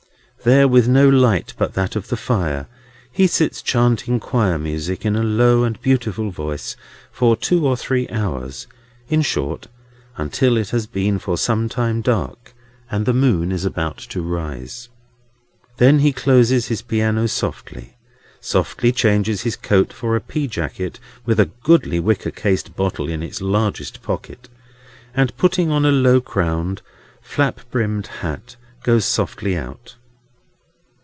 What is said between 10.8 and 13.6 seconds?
been for some time dark, and the moon